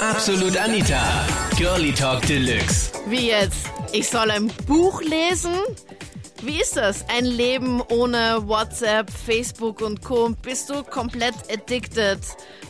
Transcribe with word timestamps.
Absolut 0.00 0.56
Anita. 0.56 1.26
Girlie 1.58 1.92
Talk 1.92 2.22
Deluxe. 2.22 2.90
Wie 3.08 3.28
jetzt? 3.28 3.66
Ich 3.92 4.08
soll 4.08 4.30
ein 4.30 4.46
Buch 4.66 5.02
lesen? 5.02 5.52
Wie 6.42 6.58
ist 6.58 6.78
das? 6.78 7.04
Ein 7.10 7.26
Leben 7.26 7.82
ohne 7.90 8.38
WhatsApp, 8.46 9.10
Facebook 9.10 9.82
und 9.82 10.02
Co. 10.02 10.30
Bist 10.40 10.70
du 10.70 10.82
komplett 10.84 11.34
addicted 11.52 12.18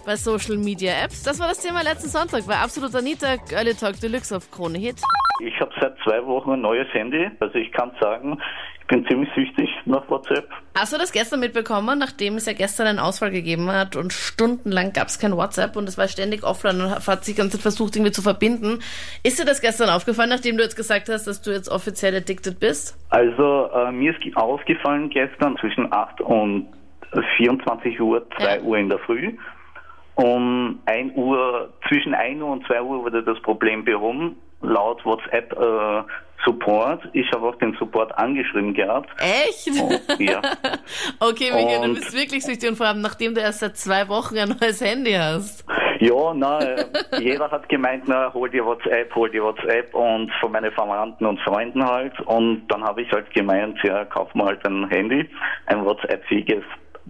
bei 0.05 0.17
Social 0.17 0.57
Media 0.57 0.93
Apps? 1.05 1.23
Das 1.23 1.39
war 1.39 1.47
das 1.47 1.61
Thema 1.61 1.83
letzten 1.83 2.09
Sonntag 2.09 2.47
bei 2.47 2.57
Absolut 2.57 2.93
Anita, 2.97 3.37
Girlie 3.37 3.75
Talk 3.75 4.01
Deluxe 4.01 4.37
auf 4.37 4.51
Krone 4.51 4.79
Hit. 4.79 4.97
Ich 5.41 5.59
habe 5.61 5.73
seit 5.81 5.97
zwei 6.05 6.25
Wochen 6.27 6.53
ein 6.53 6.61
neues 6.61 6.87
Handy. 6.93 7.31
Also 7.41 7.55
ich 7.57 7.73
kann 7.73 7.93
sagen, 8.01 8.39
ich 8.81 8.87
bin 8.87 9.07
ziemlich 9.07 9.29
süchtig 9.35 9.69
nach 9.85 10.09
WhatsApp. 10.11 10.49
Hast 10.77 10.93
du 10.93 10.99
das 10.99 11.13
gestern 11.13 11.41
mitbekommen, 11.41 11.99
nachdem 11.99 12.35
es 12.37 12.47
ja 12.47 12.53
gestern 12.53 12.87
einen 12.89 12.99
Ausfall 12.99 13.31
gegeben 13.31 13.71
hat 13.71 13.97
und 13.97 14.13
stundenlang 14.13 14.93
gab 14.93 15.09
es 15.09 15.19
kein 15.19 15.37
WhatsApp 15.37 15.77
und 15.77 15.89
es 15.89 15.97
war 15.97 16.09
ständig 16.09 16.43
offline 16.45 16.81
und 16.81 17.07
hat 17.07 17.25
sich 17.25 17.37
ganz 17.37 17.57
versucht 17.61 17.97
irgendwie 17.97 18.13
zu 18.13 18.23
verbinden. 18.23 18.81
Ist 19.23 19.39
dir 19.41 19.45
das 19.45 19.61
gestern 19.61 19.91
aufgefallen, 19.91 20.31
nachdem 20.31 20.57
du 20.57 20.63
jetzt 20.63 20.77
gesagt 20.77 21.09
hast, 21.09 21.27
dass 21.27 21.41
du 21.43 21.51
jetzt 21.53 21.69
offiziell 21.69 22.15
addicted 22.17 22.59
bist? 22.61 22.97
Also 23.11 23.71
äh, 23.75 23.93
mir 23.93 24.15
ist 24.17 24.37
aufgefallen 24.37 25.09
gestern 25.11 25.57
zwischen 25.59 25.93
8 25.93 26.21
und 26.21 26.69
24 27.37 28.01
Uhr, 28.01 28.27
2 28.39 28.45
Ja. 28.57 28.63
Uhr 28.63 28.77
in 28.79 28.89
der 28.89 28.99
Früh. 28.99 29.33
Um 30.15 30.81
1 30.87 31.17
Uhr, 31.17 31.73
zwischen 31.89 32.15
1 32.15 32.43
Uhr 32.43 32.51
und 32.51 32.67
2 32.67 32.83
Uhr 32.83 33.05
wurde 33.05 33.23
das 33.23 33.41
Problem 33.41 33.85
behoben, 33.85 34.37
laut 34.61 35.05
WhatsApp 35.05 35.53
äh, 35.53 36.03
Support. 36.45 37.03
Ich 37.13 37.31
habe 37.33 37.49
auch 37.49 37.57
den 37.57 37.77
Support 37.79 38.17
angeschrieben 38.17 38.73
gehabt. 38.73 39.11
Echt? 39.19 39.71
Oh, 39.79 39.91
ja. 40.19 40.41
Okay, 41.21 41.53
Michael, 41.53 41.89
du 41.89 41.95
bist 41.95 42.15
wirklich 42.15 42.45
süchtig 42.45 42.71
und 42.71 42.77
vor 42.77 42.87
allem 42.87 43.03
nachdem 43.03 43.35
du 43.35 43.41
erst 43.41 43.61
seit 43.61 43.77
zwei 43.77 44.09
Wochen 44.09 44.39
ein 44.39 44.57
neues 44.61 44.81
Handy 44.81 45.13
hast. 45.13 45.65
Ja, 46.01 46.33
na, 46.35 46.59
äh, 46.61 46.87
jeder 47.19 47.51
hat 47.51 47.69
gemeint, 47.69 48.05
na, 48.07 48.33
hol 48.33 48.49
dir 48.49 48.65
WhatsApp, 48.65 49.15
hol 49.15 49.31
dir 49.31 49.43
WhatsApp 49.43 49.95
und 49.95 50.33
von 50.41 50.51
meinen 50.51 50.73
Verwandten 50.73 51.27
und 51.27 51.39
Freunden 51.41 51.85
halt. 51.85 52.19
Und 52.21 52.67
dann 52.69 52.83
habe 52.83 53.03
ich 53.03 53.13
halt 53.13 53.31
gemeint, 53.35 53.79
ja, 53.83 54.07
kauf 54.07 54.35
mal 54.35 54.47
halt 54.47 54.65
ein 54.65 54.89
Handy, 54.89 55.29
ein 55.67 55.85
WhatsApp-fähiges 55.85 56.65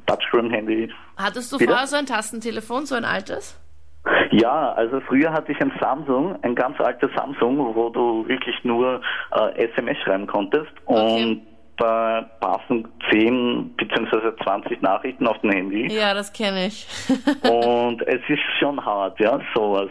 Touchscreen-Handy. 0.06 0.93
Hattest 1.17 1.53
du 1.53 1.59
Bitte? 1.59 1.71
vorher 1.71 1.87
so 1.87 1.97
ein 1.97 2.06
Tastentelefon, 2.06 2.87
so 2.87 2.97
ein 2.97 3.05
altes? 3.05 3.61
Ja, 4.31 4.73
also 4.73 5.01
früher 5.01 5.33
hatte 5.33 5.53
ich 5.53 5.61
ein 5.61 5.73
Samsung, 5.81 6.37
ein 6.43 6.55
ganz 6.55 6.81
altes 6.81 7.11
Samsung, 7.15 7.75
wo 7.75 7.91
du 7.91 8.27
wirklich 8.27 8.56
nur 8.65 9.01
äh, 9.33 9.67
SMS 9.67 9.98
schreiben 9.98 10.27
konntest 10.27 10.70
Okay. 10.87 11.25
und 11.25 11.47
da 11.77 12.23
passen 12.41 12.87
10 13.11 13.75
bzw. 13.77 14.37
20 14.45 14.83
Nachrichten 14.83 15.27
auf 15.27 15.39
dem 15.41 15.51
Handy. 15.51 15.87
Ja, 15.91 16.12
das 16.15 16.31
kenne 16.33 16.67
ich. 16.67 16.87
Und 17.51 18.03
es 18.06 18.21
ist 18.28 18.43
schon 18.59 18.84
hart, 18.84 19.19
ja, 19.19 19.41
sowas. 19.55 19.89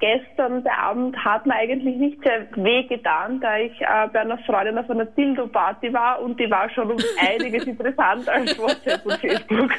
Gestern 0.00 0.64
der 0.64 0.78
Abend 0.78 1.14
hat 1.22 1.44
mir 1.44 1.54
eigentlich 1.56 1.96
nicht 1.96 2.22
sehr 2.24 2.46
weh 2.56 2.84
getan, 2.84 3.38
da 3.40 3.58
ich 3.58 3.78
äh, 3.82 4.08
bei 4.12 4.20
einer 4.20 4.38
Freundin 4.38 4.78
auf 4.78 4.88
einer 4.88 5.04
Dildo-Party 5.04 5.92
war 5.92 6.22
und 6.22 6.40
die 6.40 6.50
war 6.50 6.70
schon 6.70 6.90
um 6.90 6.98
einiges 7.20 7.64
interessanter 7.66 8.32
als 8.32 8.58
WhatsApp 8.58 9.04
und 9.04 9.14
Facebook. 9.20 9.70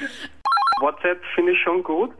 WhatsApp 0.82 1.20
finde 1.34 1.54
ich 1.54 1.60
schon 1.62 1.82
gut, 1.84 2.12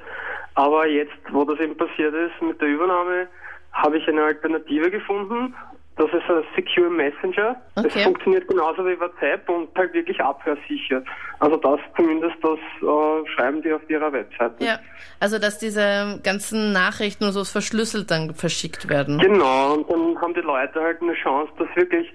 aber 0.60 0.88
jetzt, 0.88 1.14
wo 1.32 1.46
das 1.46 1.58
eben 1.60 1.78
passiert 1.78 2.14
ist 2.14 2.42
mit 2.42 2.60
der 2.60 2.68
Übernahme, 2.68 3.28
habe 3.72 3.98
ich 3.98 4.08
eine 4.10 4.24
Alternative 4.24 4.92
gefunden. 4.92 5.56
Das 5.96 6.08
ist 6.14 6.30
ein 6.30 6.44
Secure 6.56 6.90
Messenger. 6.90 7.56
Okay. 7.76 7.90
Es 7.94 8.04
funktioniert 8.04 8.48
genauso 8.48 8.86
wie 8.86 8.98
WhatsApp 9.00 9.48
und 9.50 9.68
halt 9.78 9.94
wirklich 9.94 10.20
abhörsicher. 10.22 11.04
Also 11.40 11.58
das 11.58 11.80
zumindest, 11.98 12.36
das 12.42 12.58
äh, 12.82 13.30
schreiben 13.36 13.62
die 13.62 13.72
auf 13.74 13.82
ihrer 13.90 14.12
Webseite. 14.14 14.64
Ja, 14.64 14.80
also 15.20 15.40
dass 15.40 15.60
diese 15.60 16.20
ganzen 16.24 16.72
Nachrichten 16.72 17.26
und 17.26 17.32
so 17.34 17.44
verschlüsselt 17.44 18.12
dann 18.12 18.34
verschickt 18.34 18.88
werden. 18.90 19.18
Genau, 19.20 19.74
und 19.76 19.90
dann 19.90 20.22
haben 20.22 20.34
die 20.34 20.40
Leute 20.42 20.80
halt 20.82 21.02
eine 21.02 21.14
Chance, 21.16 21.52
dass 21.58 21.68
wirklich 21.76 22.08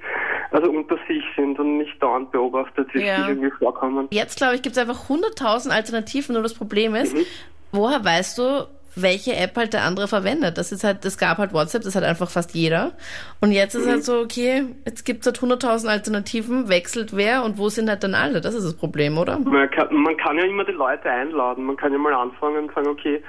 also 0.50 0.70
unter 0.70 0.96
sich 1.08 1.22
sind 1.36 1.58
und 1.58 1.76
nicht 1.78 2.02
dauernd 2.02 2.30
beobachtet 2.30 2.90
sich 2.92 3.04
Ja. 3.04 3.28
irgendwie 3.28 3.50
vorkommen. 3.50 4.08
Jetzt, 4.10 4.38
glaube 4.38 4.54
ich, 4.54 4.62
gibt 4.62 4.76
es 4.76 4.82
einfach 4.82 5.08
100.000 5.10 5.70
Alternativen, 5.70 6.34
nur 6.34 6.42
das 6.42 6.54
Problem 6.54 6.94
ist, 6.94 7.14
Mhm. 7.14 7.26
Woher 7.74 8.04
weißt 8.04 8.38
du, 8.38 8.66
welche 8.96 9.34
App 9.34 9.56
halt 9.56 9.72
der 9.72 9.82
andere 9.82 10.06
verwendet? 10.06 10.56
Das 10.56 10.70
ist 10.70 10.84
halt, 10.84 11.04
es 11.04 11.18
gab 11.18 11.38
halt 11.38 11.52
WhatsApp, 11.52 11.82
das 11.82 11.96
hat 11.96 12.04
einfach 12.04 12.30
fast 12.30 12.54
jeder. 12.54 12.92
Und 13.40 13.50
jetzt 13.50 13.74
ist 13.74 13.86
Mhm. 13.86 13.90
halt 13.90 14.04
so, 14.04 14.20
okay, 14.20 14.66
jetzt 14.86 15.04
gibt 15.04 15.20
es 15.20 15.26
halt 15.26 15.38
100.000 15.40 15.88
Alternativen, 15.88 16.68
wechselt 16.68 17.16
wer 17.16 17.42
und 17.44 17.58
wo 17.58 17.68
sind 17.68 17.88
halt 17.88 18.04
dann 18.04 18.14
alle? 18.14 18.40
Das 18.40 18.54
ist 18.54 18.64
das 18.64 18.76
Problem, 18.76 19.18
oder? 19.18 19.38
Man 19.40 19.68
kann, 19.70 19.92
man 19.92 20.16
kann 20.16 20.36
ja 20.38 20.44
immer 20.44 20.64
die 20.64 20.72
Leute 20.72 21.10
einladen. 21.10 21.64
Man 21.64 21.76
kann 21.76 21.90
ja 21.92 21.98
mal 21.98 22.14
anfangen 22.14 22.68
und 22.68 22.74
sagen, 22.74 22.86
okay, 22.86 23.20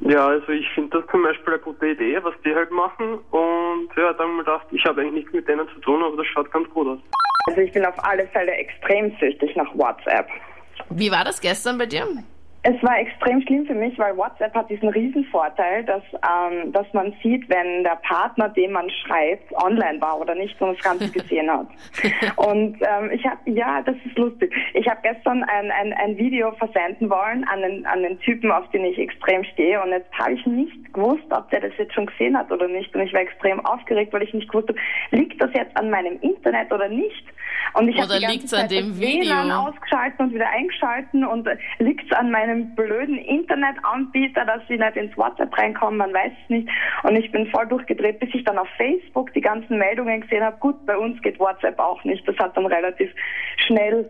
ja, 0.00 0.26
also 0.28 0.52
ich 0.52 0.68
finde 0.74 0.98
das 0.98 1.10
zum 1.10 1.22
Beispiel 1.22 1.54
eine 1.54 1.62
gute 1.62 1.86
Idee, 1.88 2.18
was 2.22 2.34
die 2.44 2.54
halt 2.54 2.70
machen. 2.70 3.14
Und 3.30 3.88
ja, 3.96 4.12
dann 4.12 4.30
mal 4.36 4.44
gedacht, 4.44 4.66
ich 4.72 4.84
habe 4.84 5.00
eigentlich 5.00 5.14
nichts 5.24 5.32
mit 5.32 5.48
denen 5.48 5.66
zu 5.74 5.80
tun, 5.80 6.02
aber 6.04 6.18
das 6.18 6.26
schaut 6.26 6.52
ganz 6.52 6.68
gut 6.70 6.86
aus. 6.86 6.98
Also 7.46 7.60
ich 7.62 7.72
bin 7.72 7.84
auf 7.86 7.94
alle 8.04 8.26
Fälle 8.28 8.52
extrem 8.52 9.10
süchtig 9.18 9.56
nach 9.56 9.74
WhatsApp. 9.74 10.28
Wie 10.90 11.10
war 11.10 11.24
das 11.24 11.40
gestern 11.40 11.78
bei 11.78 11.86
dir? 11.86 12.06
Es 12.64 12.82
war 12.82 12.98
extrem 12.98 13.40
schlimm 13.42 13.66
für 13.66 13.74
mich, 13.74 13.96
weil 13.98 14.16
WhatsApp 14.16 14.52
hat 14.52 14.68
diesen 14.68 14.88
Riesenvorteil, 14.88 15.84
dass, 15.84 16.02
ähm, 16.12 16.72
dass 16.72 16.92
man 16.92 17.14
sieht, 17.22 17.48
wenn 17.48 17.84
der 17.84 17.96
Partner, 18.02 18.48
dem 18.48 18.72
man 18.72 18.90
schreibt, 18.90 19.52
online 19.54 20.00
war 20.00 20.20
oder 20.20 20.34
nicht 20.34 20.60
und 20.60 20.76
das 20.76 20.84
Ganze 20.84 21.08
gesehen 21.12 21.48
hat. 21.50 21.68
Und 22.36 22.76
ähm, 22.80 23.10
ich 23.12 23.24
habe, 23.24 23.38
ja, 23.46 23.80
das 23.82 23.94
ist 24.04 24.18
lustig. 24.18 24.52
Ich 24.74 24.88
habe 24.88 25.00
gestern 25.02 25.44
ein, 25.44 25.70
ein, 25.70 25.92
ein 25.92 26.16
Video 26.16 26.50
versenden 26.52 27.08
wollen 27.08 27.44
an 27.44 27.62
den, 27.62 27.86
an 27.86 28.02
den 28.02 28.18
Typen, 28.20 28.50
auf 28.50 28.68
den 28.70 28.84
ich 28.84 28.98
extrem 28.98 29.44
stehe. 29.44 29.80
Und 29.80 29.90
jetzt 29.90 30.12
habe 30.18 30.32
ich 30.32 30.44
nicht 30.44 30.92
gewusst, 30.92 31.30
ob 31.30 31.48
der 31.50 31.60
das 31.60 31.72
jetzt 31.78 31.94
schon 31.94 32.06
gesehen 32.06 32.36
hat 32.36 32.50
oder 32.50 32.66
nicht. 32.66 32.92
Und 32.94 33.02
ich 33.02 33.12
war 33.12 33.20
extrem 33.20 33.64
aufgeregt, 33.64 34.12
weil 34.12 34.24
ich 34.24 34.34
nicht 34.34 34.48
gewusst 34.48 34.68
habe, 34.68 34.80
liegt 35.12 35.40
das 35.40 35.50
jetzt 35.54 35.76
an 35.76 35.90
meinem 35.90 36.18
Internet 36.22 36.72
oder 36.72 36.88
nicht? 36.88 37.24
Und 37.74 37.88
ich 37.88 38.00
habe 38.00 38.14
die 38.14 38.20
ganze 38.20 38.32
liegt's 38.32 38.54
an 38.54 38.60
Zeit 38.60 38.70
dem 38.70 38.90
das 38.90 39.00
WLAN 39.00 39.50
ausgeschalten 39.50 40.26
und 40.26 40.34
wieder 40.34 40.48
eingeschalten 40.50 41.24
und 41.24 41.46
äh, 41.46 41.56
liegt's 41.78 42.10
an 42.12 42.30
meinem 42.30 42.47
blöden 42.74 43.18
Internetanbieter, 43.18 44.44
dass 44.44 44.60
sie 44.68 44.76
nicht 44.76 44.96
ins 44.96 45.16
WhatsApp 45.16 45.56
reinkommen, 45.56 45.98
man 45.98 46.12
weiß 46.12 46.32
es 46.44 46.50
nicht. 46.50 46.68
Und 47.02 47.16
ich 47.16 47.30
bin 47.32 47.46
voll 47.48 47.66
durchgedreht, 47.66 48.20
bis 48.20 48.30
ich 48.34 48.44
dann 48.44 48.58
auf 48.58 48.68
Facebook 48.76 49.32
die 49.34 49.40
ganzen 49.40 49.78
Meldungen 49.78 50.20
gesehen 50.20 50.44
habe. 50.44 50.56
Gut, 50.58 50.84
bei 50.86 50.96
uns 50.96 51.20
geht 51.22 51.38
WhatsApp 51.38 51.78
auch 51.78 52.02
nicht. 52.04 52.26
Das 52.26 52.36
hat 52.38 52.56
dann 52.56 52.66
relativ 52.66 53.10
schnell 53.66 54.08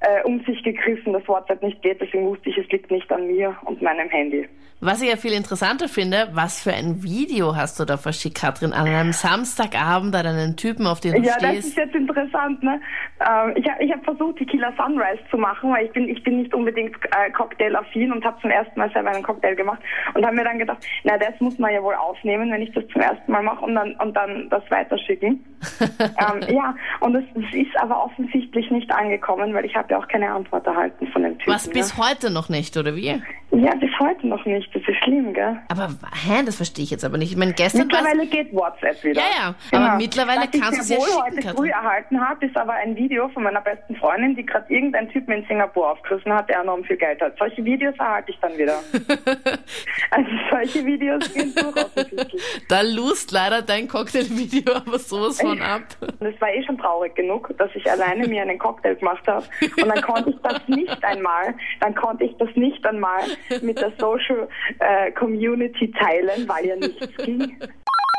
äh, 0.00 0.22
um 0.24 0.42
sich 0.44 0.62
gegriffen, 0.62 1.12
dass 1.12 1.26
WhatsApp 1.28 1.62
nicht 1.62 1.82
geht. 1.82 2.00
Deswegen 2.00 2.26
wusste 2.26 2.48
ich, 2.50 2.58
es 2.58 2.68
liegt 2.70 2.90
nicht 2.90 3.10
an 3.12 3.26
mir 3.26 3.56
und 3.64 3.82
meinem 3.82 4.08
Handy. 4.08 4.48
Was 4.82 5.02
ich 5.02 5.10
ja 5.10 5.16
viel 5.16 5.32
interessanter 5.34 5.88
finde, 5.88 6.28
was 6.32 6.62
für 6.62 6.72
ein 6.72 7.02
Video 7.02 7.54
hast 7.54 7.78
du 7.78 7.84
da 7.84 7.98
verschickt, 7.98 8.38
Katrin, 8.40 8.72
an 8.72 8.86
einem 8.86 9.12
Samstagabend 9.12 10.16
an 10.16 10.24
einen 10.24 10.56
Typen, 10.56 10.86
auf 10.86 11.00
den 11.00 11.12
du 11.12 11.18
Ja, 11.20 11.34
das 11.38 11.50
stehst? 11.50 11.68
ist 11.68 11.76
jetzt 11.76 11.94
interessant. 11.94 12.62
Ne? 12.62 12.80
Ähm, 13.20 13.52
ich 13.54 13.68
habe 13.68 13.84
ich 13.84 13.92
hab 13.92 14.02
versucht, 14.04 14.36
Tequila 14.38 14.72
Sunrise 14.76 15.20
zu 15.30 15.36
machen, 15.36 15.70
weil 15.70 15.86
ich 15.86 15.92
bin, 15.92 16.08
ich 16.08 16.22
bin 16.22 16.38
nicht 16.38 16.54
unbedingt 16.54 16.96
äh, 17.04 17.30
Cocktail-affin 17.32 18.12
und 18.12 18.24
habe 18.24 18.40
zum 18.40 18.50
ersten 18.50 18.78
Mal 18.78 18.90
selber 18.92 19.10
einen 19.10 19.22
Cocktail 19.22 19.54
gemacht 19.54 19.80
und 20.14 20.24
habe 20.24 20.36
mir 20.36 20.44
dann 20.44 20.58
gedacht, 20.58 20.86
na, 21.04 21.18
das 21.18 21.38
muss 21.40 21.58
man 21.58 21.72
ja 21.72 21.82
wohl 21.82 21.94
aufnehmen, 21.94 22.50
wenn 22.50 22.62
ich 22.62 22.72
das 22.72 22.86
zum 22.88 23.02
ersten 23.02 23.30
Mal 23.30 23.42
mache 23.42 23.64
und 23.64 23.74
dann, 23.74 23.94
und 23.96 24.14
dann 24.14 24.48
das 24.48 24.62
weiterschicken. 24.70 25.44
ähm, 26.00 26.54
ja, 26.54 26.74
und 27.00 27.14
es, 27.14 27.24
es 27.34 27.54
ist 27.54 27.76
aber 27.78 28.02
offensichtlich 28.02 28.70
nicht 28.70 28.90
angekommen, 28.90 29.52
weil 29.52 29.66
ich 29.66 29.76
habe 29.76 29.88
ja 29.90 29.98
auch 29.98 30.08
keine 30.08 30.30
Antwort 30.32 30.66
erhalten 30.66 31.06
von 31.08 31.22
dem 31.22 31.38
Typen. 31.38 31.52
Was 31.52 31.68
bis 31.68 31.98
heute 31.98 32.32
noch 32.32 32.48
nicht, 32.48 32.76
oder 32.78 32.96
wie? 32.96 33.22
Ja, 33.52 33.74
bis 33.74 33.90
heute 33.98 34.28
noch 34.28 34.44
nicht. 34.44 34.72
Das 34.74 34.82
ist 34.86 34.96
schlimm, 35.02 35.34
gell? 35.34 35.58
Aber, 35.68 35.88
hä, 36.14 36.42
das 36.46 36.56
verstehe 36.56 36.84
ich 36.84 36.90
jetzt 36.90 37.04
aber 37.04 37.18
nicht. 37.18 37.32
Ich 37.32 37.36
meine, 37.36 37.52
gestern 37.52 37.88
Mittlerweile 37.88 38.26
geht 38.26 38.52
WhatsApp 38.52 39.02
wieder. 39.02 39.20
Ja, 39.20 39.54
ja, 39.72 39.78
aber 39.78 39.96
mittlerweile 39.96 40.42
Was 40.42 40.60
kannst 40.60 40.78
du 40.78 40.82
es 40.82 40.88
ja 40.88 40.96
schicken, 41.00 41.22
heute 41.24 41.36
Katrin. 41.36 41.56
früh 41.56 41.68
erhalten 41.70 42.20
habe, 42.20 42.46
ist 42.46 42.56
aber 42.56 42.74
ein 42.74 42.94
Video 42.94 43.28
von 43.30 43.42
meiner 43.42 43.60
besten 43.60 43.96
Freundin, 43.96 44.36
die 44.36 44.46
gerade 44.46 44.72
irgendeinen 44.72 45.10
Typen 45.10 45.32
in 45.32 45.44
Singapur 45.46 45.90
aufgerissen 45.90 46.32
hat, 46.32 46.48
der 46.48 46.60
enorm 46.60 46.84
viel 46.84 46.96
Geld 46.96 47.20
hat. 47.20 47.36
Solche 47.38 47.64
Videos 47.64 47.96
erhalte 47.98 48.30
ich 48.30 48.38
dann 48.38 48.56
wieder. 48.56 48.78
also 50.12 50.30
solche 50.50 50.86
Videos 50.86 51.32
gehen 51.34 51.52
durch 51.52 51.76
offensichtlich. 51.76 52.42
Da 52.68 52.82
lust 52.82 53.32
leider 53.32 53.62
dein 53.62 53.88
Cocktailvideo 53.88 54.74
aber 54.74 54.98
sowas 55.00 55.40
von 55.40 55.60
ab. 55.60 55.82
Und 56.20 56.26
es 56.26 56.40
war 56.40 56.52
eh 56.52 56.62
schon 56.62 56.78
traurig 56.78 57.16
genug, 57.16 57.52
dass 57.58 57.70
ich 57.74 57.90
alleine 57.90 58.28
mir 58.28 58.42
einen 58.42 58.58
Cocktail 58.60 58.94
gemacht 58.94 59.26
habe. 59.26 59.44
Und 59.82 59.88
dann 59.88 60.02
konnte 60.02 60.30
ich 60.30 60.36
das 60.42 60.68
nicht 60.68 61.04
einmal, 61.04 61.54
dann 61.80 61.96
konnte 61.96 62.24
ich 62.24 62.36
das 62.38 62.48
nicht 62.54 62.86
einmal 62.86 63.22
mit 63.62 63.80
der 63.80 63.92
Social 63.98 64.48
äh, 64.78 65.10
Community 65.12 65.90
teilen, 65.92 66.48
weil 66.48 66.66
ja 66.66 66.76
nichts 66.76 67.16
ging. 67.16 67.58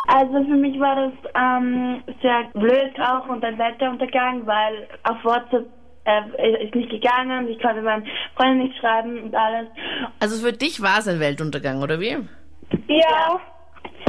Also 0.07 0.44
für 0.44 0.56
mich 0.56 0.79
war 0.79 0.95
das 0.95 1.13
ähm, 1.35 2.03
sehr 2.21 2.50
blöd 2.53 3.00
auch 3.00 3.29
und 3.29 3.44
ein 3.45 3.57
Weltuntergang, 3.57 4.45
weil 4.45 4.88
auf 5.03 5.23
WhatsApp 5.23 5.68
äh, 6.06 6.65
ist 6.65 6.75
nicht 6.75 6.89
gegangen, 6.89 7.47
ich 7.47 7.62
konnte 7.62 7.81
meinen 7.81 8.07
Freunden 8.35 8.63
nicht 8.63 8.77
schreiben 8.79 9.23
und 9.23 9.35
alles. 9.35 9.68
Also 10.19 10.45
für 10.45 10.53
dich 10.53 10.81
war 10.81 11.00
es 11.00 11.07
ein 11.07 11.19
Weltuntergang, 11.19 11.81
oder 11.81 12.00
wie? 12.00 12.18
Ja, 12.88 13.39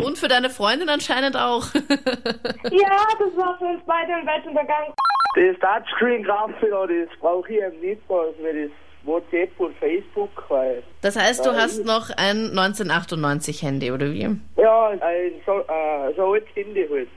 Und 0.02 0.18
für 0.18 0.28
deine 0.28 0.50
Freundin 0.50 0.88
anscheinend 0.88 1.36
auch. 1.36 1.64
ja, 1.74 2.98
das 3.18 3.36
war 3.36 3.58
für 3.58 3.66
uns 3.66 3.82
beide 3.86 4.14
ein 4.14 4.26
Weltuntergang. 4.26 4.92
Das 5.34 5.58
Touchscreen-Grafik, 5.60 6.70
das 6.70 7.18
brauche 7.20 7.52
ich 7.52 7.62
eben 7.62 7.80
nicht, 7.80 8.02
also 8.08 8.34
wenn 8.42 8.68
das 8.68 8.72
WhatsApp 9.04 9.50
und 9.58 9.76
Facebook, 9.78 10.30
weil. 10.48 10.82
Das 11.00 11.16
heißt, 11.16 11.44
du 11.44 11.52
hast 11.52 11.84
noch 11.84 12.10
ein 12.10 12.50
1998 12.50 13.62
Handy, 13.62 13.90
oder 13.90 14.12
wie? 14.12 14.28
Ja, 14.56 14.88
ein 14.88 15.32
so, 15.44 15.60
äh, 15.60 16.14
so 16.16 16.32
altes 16.32 16.48
Handy 16.54 16.86
halt. 16.90 17.08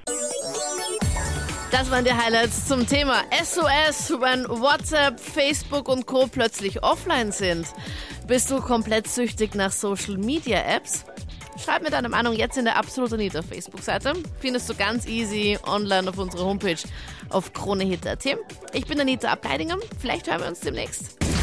Das 1.71 1.91
waren 1.91 2.05
die 2.05 2.13
Highlights 2.13 2.67
zum 2.67 2.87
Thema 2.87 3.23
SOS, 3.31 4.11
wenn 4.21 4.47
WhatsApp, 4.47 5.19
Facebook 5.19 5.89
und 5.89 6.05
Co. 6.05 6.27
plötzlich 6.27 6.81
offline 6.83 7.31
sind. 7.31 7.67
Bist 8.27 8.49
du 8.49 8.61
komplett 8.61 9.07
süchtig 9.07 9.55
nach 9.55 9.71
Social 9.71 10.17
Media 10.17 10.59
Apps? 10.59 11.05
Schreib 11.63 11.83
mir 11.83 11.89
deine 11.89 12.09
Meinung 12.09 12.33
jetzt 12.33 12.57
in 12.57 12.65
der 12.65 12.77
Absolut 12.77 13.13
Anita 13.13 13.41
Facebook-Seite. 13.41 14.13
Findest 14.39 14.69
du 14.69 14.75
ganz 14.75 15.07
easy 15.07 15.57
online 15.65 16.09
auf 16.09 16.17
unserer 16.17 16.45
Homepage 16.45 16.77
auf 17.29 17.53
kronehit.at. 17.53 18.25
Ich 18.73 18.85
bin 18.85 18.99
Anita 18.99 19.29
Ableidinger. 19.29 19.77
Vielleicht 19.99 20.29
hören 20.29 20.41
wir 20.41 20.47
uns 20.47 20.59
demnächst. 20.59 21.24